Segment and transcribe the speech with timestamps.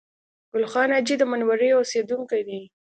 [0.51, 2.61] ګل خان حاجي د منورې اوسېدونکی دی